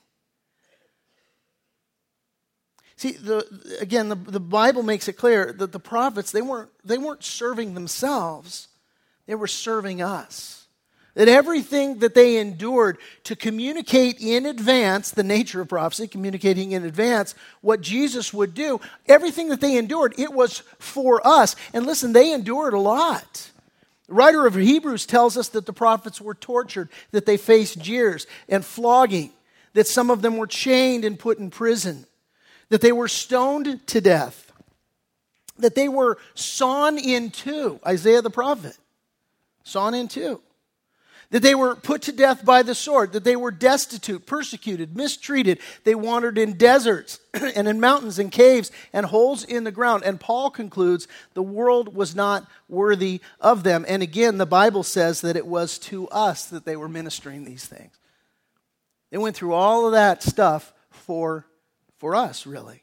[2.96, 3.46] See, the,
[3.80, 7.74] again, the, the Bible makes it clear that the prophets, they weren't, they weren't serving
[7.74, 8.68] themselves,
[9.26, 10.66] they were serving us.
[11.14, 16.84] That everything that they endured to communicate in advance, the nature of prophecy, communicating in
[16.84, 21.56] advance what Jesus would do, everything that they endured, it was for us.
[21.72, 23.50] And listen, they endured a lot.
[24.08, 28.26] The writer of Hebrews tells us that the prophets were tortured, that they faced jeers
[28.46, 29.32] and flogging,
[29.72, 32.06] that some of them were chained and put in prison,
[32.68, 34.52] that they were stoned to death,
[35.58, 38.76] that they were sawn in two, Isaiah the prophet,
[39.62, 40.40] sawn in two
[41.30, 45.58] that they were put to death by the sword, that they were destitute, persecuted, mistreated.
[45.84, 50.04] They wandered in deserts and in mountains and caves and holes in the ground.
[50.04, 53.84] And Paul concludes the world was not worthy of them.
[53.88, 57.66] And again, the Bible says that it was to us that they were ministering these
[57.66, 57.98] things.
[59.10, 61.46] They went through all of that stuff for,
[61.98, 62.82] for us, really.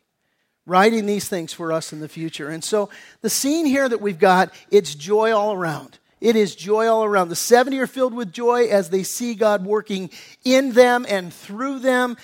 [0.65, 2.49] Writing these things for us in the future.
[2.49, 2.89] And so
[3.21, 5.99] the scene here that we've got, it's joy all around.
[6.21, 7.27] It is joy all around.
[7.27, 10.09] The 70 are filled with joy as they see God working
[10.45, 12.15] in them and through them.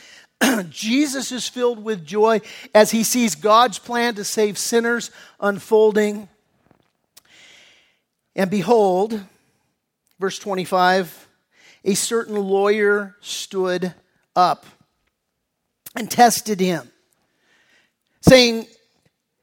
[0.69, 2.39] Jesus is filled with joy
[2.73, 5.11] as he sees God's plan to save sinners
[5.41, 6.29] unfolding.
[8.37, 9.19] And behold,
[10.17, 11.27] verse 25,
[11.83, 13.93] a certain lawyer stood
[14.33, 14.65] up
[15.95, 16.89] and tested him,
[18.21, 18.67] saying,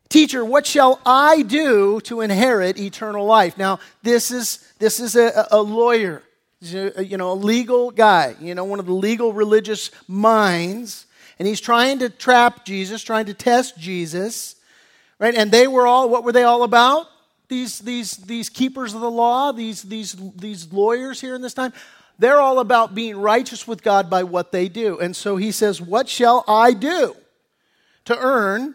[0.08, 3.58] Teacher, what shall I do to inherit eternal life?
[3.58, 6.22] Now, this is, this is a, a lawyer,
[6.60, 11.06] you know, a legal guy, you know, one of the legal religious minds.
[11.38, 14.54] And he's trying to trap Jesus, trying to test Jesus.
[15.18, 15.34] Right?
[15.34, 17.08] And they were all, what were they all about?
[17.48, 21.72] These, these, these keepers of the law, these, these, these lawyers here in this time,
[22.18, 24.98] they're all about being righteous with God by what they do.
[24.98, 27.14] And so he says, What shall I do
[28.06, 28.74] to earn,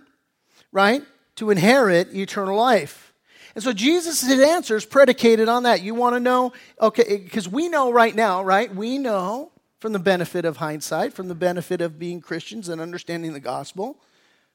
[0.72, 1.04] right?
[1.42, 3.14] to inherit eternal life.
[3.56, 5.82] And so Jesus' answer is predicated on that.
[5.82, 6.54] You want to know?
[6.80, 8.74] Okay, because we know right now, right?
[8.74, 13.34] We know from the benefit of hindsight, from the benefit of being Christians and understanding
[13.34, 13.98] the gospel,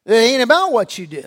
[0.05, 1.24] it ain't about what you do.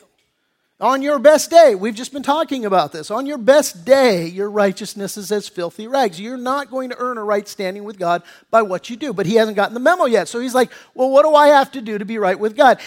[0.82, 3.12] On your best day, we've just been talking about this.
[3.12, 6.22] On your best day, your righteousness is as filthy rags.
[6.22, 9.12] You're not going to earn a right standing with God by what you do.
[9.12, 10.30] But he hasn't gotten the memo yet.
[10.30, 12.80] So he's like, well, what do I have to do to be right with God?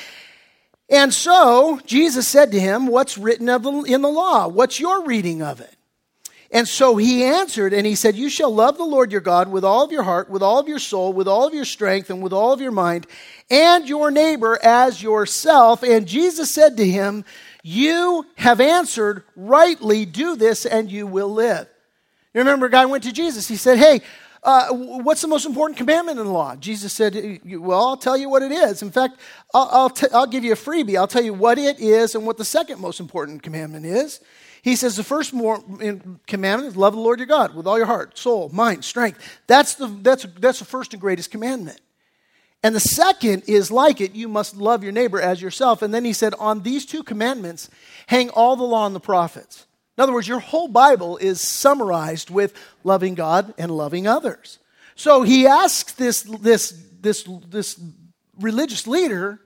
[0.89, 4.49] And so Jesus said to him, What's written in the law?
[4.49, 5.75] What's your reading of it?
[6.51, 9.65] And so he answered and he said, You shall love the Lord your God with
[9.65, 12.23] all of your heart, with all of your soul, with all of your strength, and
[12.23, 13.07] with all of your mind,
[13.51, 15.83] and your neighbor as yourself.
[15.83, 17.25] And Jesus said to him,
[17.63, 21.69] You have answered rightly, do this, and you will live.
[22.35, 23.47] You remember a guy went to Jesus.
[23.47, 24.01] He said, Hey,
[24.43, 26.57] uh, what's the most important commandment in the law?
[26.57, 28.83] Jesus said, Well, I'll tell you what it is.
[28.83, 29.21] In fact,
[29.55, 30.97] I'll, I'll, t- I'll give you a freebie.
[30.97, 34.21] I'll tell you what it is and what the second most important commandment is.
[34.63, 35.63] He says the first more
[36.27, 39.41] commandment is love the Lord your God with all your heart, soul, mind, strength.
[39.47, 41.81] That's the, that's, that's the first and greatest commandment.
[42.63, 45.83] And the second is like it, you must love your neighbor as yourself.
[45.83, 47.69] And then he said, on these two commandments
[48.07, 49.67] hang all the law and the prophets.
[49.97, 54.59] In other words, your whole Bible is summarized with loving God and loving others.
[54.95, 57.81] So he asks this, this, this, this
[58.41, 59.41] religious leader,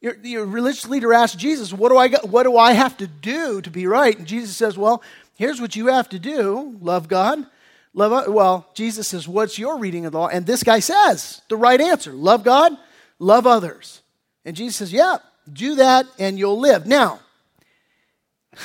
[0.00, 3.06] your, your religious leader asked Jesus, what do, I got, what do I have to
[3.06, 4.16] do to be right?
[4.16, 5.02] And Jesus says, Well,
[5.36, 7.46] here's what you have to do love God.
[7.94, 10.28] Love, well, Jesus says, What's your reading of the law?
[10.28, 12.72] And this guy says the right answer love God,
[13.18, 14.02] love others.
[14.44, 15.18] And Jesus says, Yeah,
[15.52, 16.86] do that and you'll live.
[16.86, 17.20] Now,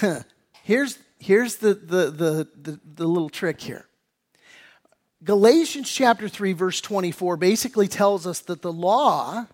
[0.68, 3.86] Here's, here's the, the, the, the, the little trick here.
[5.24, 9.48] Galatians chapter 3, verse 24 basically tells us that the law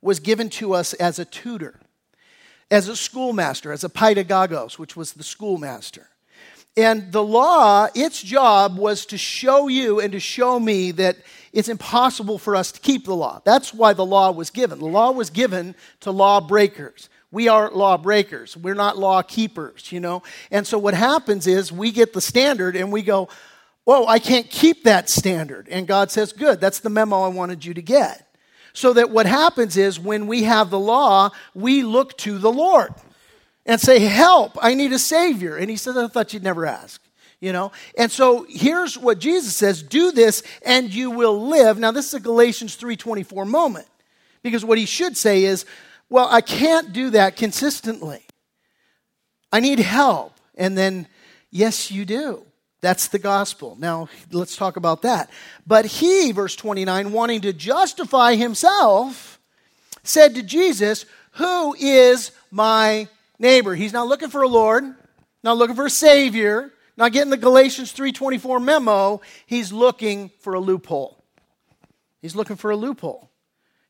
[0.00, 1.80] was given to us as a tutor,
[2.70, 6.08] as a schoolmaster, as a pedagogos, which was the schoolmaster.
[6.76, 11.18] And the law, its job was to show you and to show me that
[11.52, 13.42] it's impossible for us to keep the law.
[13.44, 14.78] That's why the law was given.
[14.78, 17.10] The law was given to lawbreakers.
[17.30, 18.56] We are lawbreakers.
[18.56, 20.22] We're not law keepers, you know?
[20.50, 23.28] And so what happens is we get the standard and we go,
[23.84, 25.68] Whoa, I can't keep that standard.
[25.68, 28.28] And God says, Good, that's the memo I wanted you to get.
[28.72, 32.94] So that what happens is when we have the law, we look to the Lord
[33.66, 35.56] and say, Help, I need a Savior.
[35.56, 37.00] And He says, I thought you'd never ask.
[37.40, 37.72] You know?
[37.98, 41.78] And so here's what Jesus says do this and you will live.
[41.78, 43.86] Now, this is a Galatians 3:24 moment.
[44.42, 45.64] Because what he should say is,
[46.08, 48.22] well, I can't do that consistently.
[49.52, 50.34] I need help.
[50.56, 51.06] And then,
[51.50, 52.44] yes, you do.
[52.80, 53.76] That's the gospel.
[53.78, 55.30] Now, let's talk about that.
[55.66, 59.38] But he, verse 29, wanting to justify himself,
[60.02, 63.08] said to Jesus, Who is my
[63.38, 63.74] neighbor?
[63.74, 64.84] He's not looking for a Lord,
[65.42, 69.20] not looking for a Savior, not getting the Galatians 3.24 memo.
[69.46, 71.22] He's looking for a loophole.
[72.20, 73.30] He's looking for a loophole.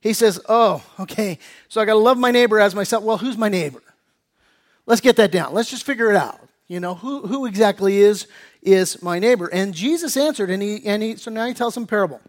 [0.01, 1.39] He says, Oh, okay,
[1.69, 3.05] so I got to love my neighbor as myself.
[3.05, 3.83] Well, who's my neighbor?
[4.87, 5.55] Let's get that down.
[5.55, 6.41] Let's just figure it out.
[6.67, 8.27] You know, who, who exactly is,
[8.63, 9.47] is my neighbor?
[9.47, 12.21] And Jesus answered, and he, and he, so now he tells some parable.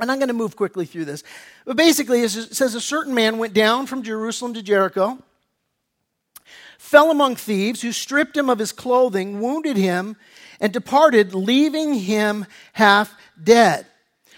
[0.00, 1.22] And I'm going to move quickly through this.
[1.64, 5.18] But basically, it says a certain man went down from Jerusalem to Jericho,
[6.78, 10.16] fell among thieves who stripped him of his clothing, wounded him,
[10.60, 13.86] and departed, leaving him half dead.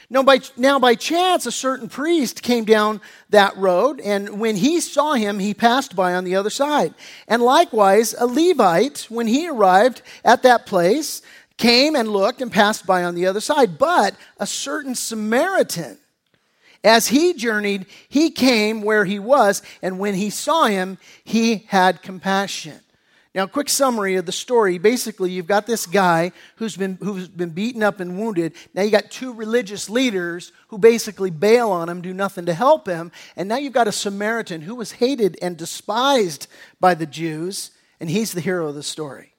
[0.09, 4.81] Now by, now, by chance, a certain priest came down that road, and when he
[4.81, 6.95] saw him, he passed by on the other side.
[7.27, 11.23] And likewise, a Levite, when he arrived at that place,
[11.57, 13.79] came and looked and passed by on the other side.
[13.79, 15.99] But a certain Samaritan,
[16.87, 22.03] as he journeyed, he came where he was, and when he saw him, he had
[22.03, 22.81] compassion.
[23.37, 24.79] Now, quick summary of the story.
[24.79, 28.55] Basically, you've got this guy who's been, who's been beaten up and wounded.
[28.73, 32.89] Now, you got two religious leaders who basically bail on him, do nothing to help
[32.89, 33.13] him.
[33.37, 36.47] And now you've got a Samaritan who was hated and despised
[36.81, 39.35] by the Jews, and he's the hero of the story.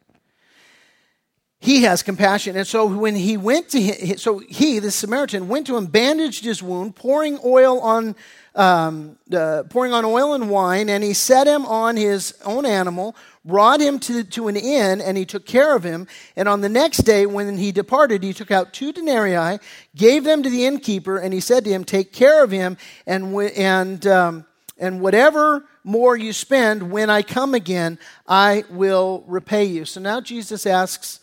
[1.68, 2.56] He has compassion.
[2.56, 6.46] And so when he went to him, so he, the Samaritan, went to him, bandaged
[6.46, 8.16] his wound, pouring oil on
[8.56, 13.18] um, uh, pouring on oil and wine, and he set him on his own animal,
[13.44, 16.08] brought him to, to an inn, and he took care of him.
[16.38, 19.60] And on the next day, when he departed, he took out two denarii,
[19.94, 23.36] gave them to the innkeeper, and he said to him, Take care of him, and,
[23.36, 24.46] and, um,
[24.78, 29.84] and whatever more you spend, when I come again, I will repay you.
[29.84, 31.20] So now Jesus asks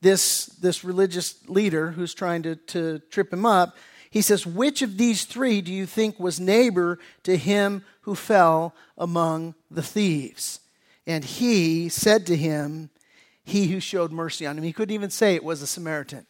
[0.00, 3.76] this, this religious leader who's trying to, to trip him up,
[4.10, 8.74] he says, Which of these three do you think was neighbor to him who fell
[8.96, 10.60] among the thieves?
[11.06, 12.90] And he said to him,
[13.44, 14.64] He who showed mercy on him.
[14.64, 16.26] He couldn't even say it was a Samaritan.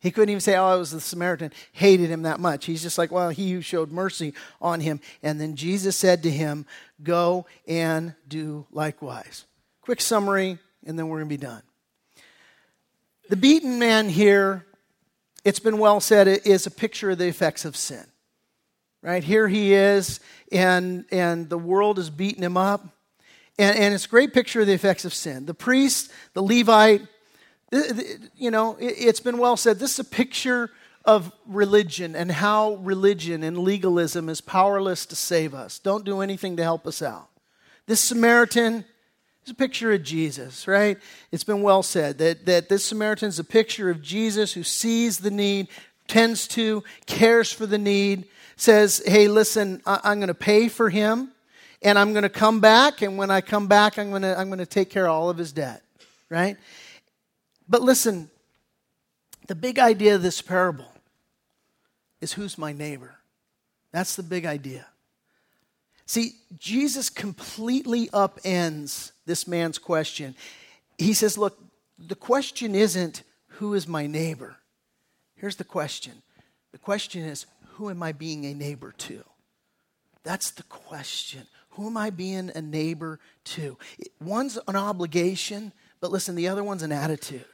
[0.00, 2.64] He couldn't even say, Oh, it was the Samaritan, hated him that much.
[2.64, 5.00] He's just like, Well, he who showed mercy on him.
[5.22, 6.66] And then Jesus said to him,
[7.02, 9.44] Go and do likewise.
[9.80, 11.62] Quick summary, and then we're going to be done.
[13.28, 14.66] The beaten man here
[15.44, 18.04] it's been well said, is a picture of the effects of sin.
[19.02, 19.24] Right?
[19.24, 20.20] Here he is,
[20.52, 22.86] and, and the world is beating him up.
[23.58, 25.46] And, and it's a great picture of the effects of sin.
[25.46, 27.02] The priest, the Levite,
[28.36, 29.80] you know, it's been well said.
[29.80, 30.70] This is a picture
[31.04, 35.80] of religion and how religion and legalism is powerless to save us.
[35.80, 37.28] Don't do anything to help us out.
[37.86, 38.84] This Samaritan,
[39.42, 40.98] it's a picture of Jesus, right?
[41.32, 45.18] It's been well said that, that this Samaritan is a picture of Jesus who sees
[45.18, 45.66] the need,
[46.06, 48.24] tends to, cares for the need,
[48.54, 51.32] says, hey, listen, I, am going to pay for him,
[51.82, 54.46] and I'm going to come back, and when I come back, I'm going to, I'm
[54.46, 55.82] going to take care of all of his debt,
[56.28, 56.56] right?
[57.68, 58.30] But listen,
[59.48, 60.92] the big idea of this parable
[62.20, 63.16] is who's my neighbor?
[63.90, 64.86] That's the big idea.
[66.06, 70.34] See, Jesus completely upends this man's question.
[70.98, 71.58] He says, Look,
[71.98, 74.56] the question isn't who is my neighbor?
[75.36, 76.22] Here's the question
[76.72, 79.24] the question is, who am I being a neighbor to?
[80.24, 81.46] That's the question.
[81.70, 83.78] Who am I being a neighbor to?
[84.20, 87.44] One's an obligation, but listen, the other one's an attitude.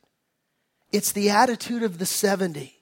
[0.92, 2.74] It's the attitude of the 70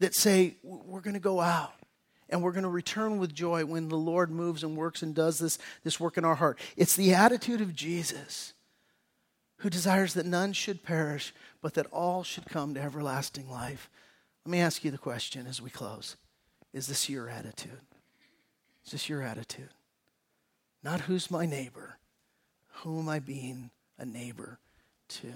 [0.00, 1.74] that say, we're going to go out
[2.32, 5.38] and we're going to return with joy when the Lord moves and works and does
[5.38, 6.58] this, this work in our heart.
[6.76, 8.54] It's the attitude of Jesus
[9.58, 13.88] who desires that none should perish, but that all should come to everlasting life.
[14.44, 16.16] Let me ask you the question as we close
[16.72, 17.80] Is this your attitude?
[18.84, 19.70] Is this your attitude?
[20.82, 21.98] Not who's my neighbor,
[22.76, 24.58] who am I being a neighbor
[25.10, 25.28] to?